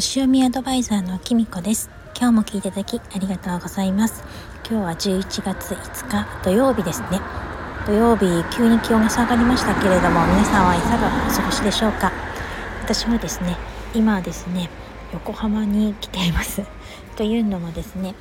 [0.00, 1.90] 星読みアドバイザーのきみこです。
[2.18, 4.24] 今日も聞いていただきありがとうございます。
[4.66, 7.20] 今日は11月5日土曜日ですね。
[7.84, 12.10] 土曜日急に気温が下がりましたけれども皆さんはいかがお過ごしでしょうか。
[12.82, 13.58] 私はですね
[13.94, 14.70] 今はですね
[15.12, 16.62] 横浜に来ています。
[17.16, 18.14] というのもですね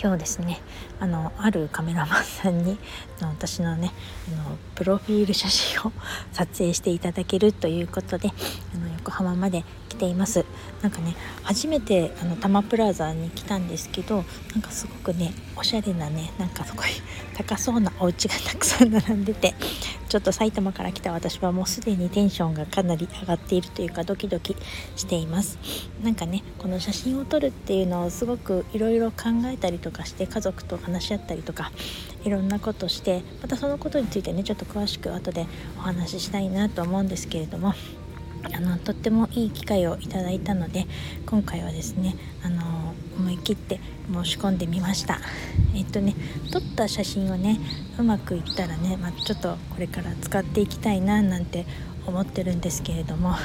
[0.00, 0.60] 今日ですね
[1.00, 2.78] あのあるカメラマンさんに
[3.20, 3.90] の私のね
[4.32, 5.92] あのプロフィール写真を
[6.30, 8.32] 撮影していただけるということで
[8.72, 9.64] あの横浜まで
[10.02, 10.44] ています。
[10.82, 16.86] なんかね初めてあの多摩プラザに来たんですけどなんかすごくねおしゃれなねなんかすごい
[17.36, 19.54] 高そうなお家がたくさん並んでて
[20.08, 24.56] ちょっと埼玉から来た私はもうすでにテンションがかなり上がっているというかドキドキ
[24.96, 25.56] しています。
[26.02, 31.70] なんかねこの写真を撮るっていうのをすごくいろいろ考えたりとかして家族と話し合ったりとか
[32.24, 35.46] いろんなことしてまたそのことについてねちょっと詳しく後で
[35.78, 37.74] お話ししたいなと思うんですけれども
[38.54, 40.86] あのとってもいい機会をいただいたので
[41.26, 43.80] 今回はですねあの思い切って
[44.12, 45.20] 申し込んでみました。
[45.74, 46.14] えっとね
[46.50, 47.60] 撮った写真をね
[47.98, 51.66] うまくいったらね、まあ、ちょっとこれから使っていきたいななんて
[52.06, 53.36] 思ってるんですけれども。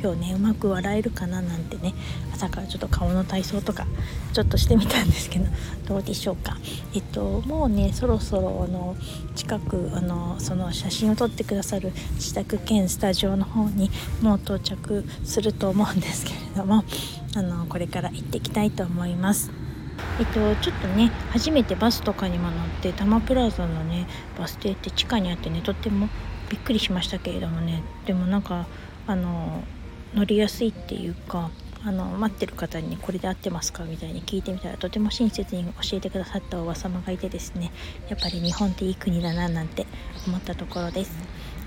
[0.00, 1.92] 今日ねうまく笑えるかななんてね
[2.32, 3.86] 朝からちょっと顔の体操とか
[4.32, 5.46] ちょっとしてみたんですけど
[5.88, 6.56] どうでしょうか
[6.94, 8.96] えっともうねそろそろあの
[9.34, 13.90] 近くあのその写真を撮ってくださる自宅兼スタジオの方に
[14.22, 16.84] もう到着すると思うんですけれども
[17.34, 19.50] あのこれから行ってきたいと思います。
[20.20, 24.06] えっと、ちょっとね初めてバスとかにも乗って多摩プラザのね
[24.38, 26.08] バス停って地下にあってねとっても
[26.50, 28.66] びっくりしましたけれどもねでもなんか
[29.06, 29.64] あの
[30.14, 31.50] 乗りやすいっていうか
[31.84, 37.70] あの待ってる方に、これで合ってますかみたいに聞いてみたらとても親切に教えてくださったおば様がいてですね
[38.08, 39.86] やっぱり日本っていい国だななんて
[40.26, 41.12] 思ったところです。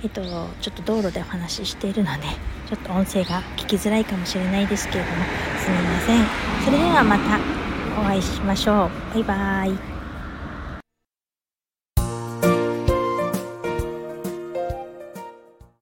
[0.04, 0.22] えっと、
[0.62, 2.24] ちょっと道路でお話ししているので
[2.68, 5.18] ちょっと音声が聞きづらいかもしれないですけれども
[5.60, 6.26] すみません。
[6.66, 7.40] それではまた
[8.02, 9.14] お会いしましょう。
[9.14, 9.91] バイバーイ。